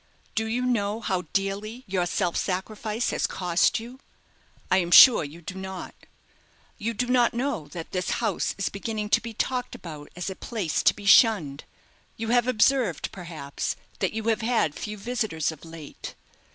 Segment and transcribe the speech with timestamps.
[0.33, 3.99] Do you know how dearly your self sacrifice has cost you?
[4.71, 5.93] I am sure you do not.
[6.79, 10.35] You do not know that this house is beginning to be talked about as a
[10.35, 11.65] place to be shunned.
[12.17, 16.15] You have observed, perhaps, that you have had few visitors of late.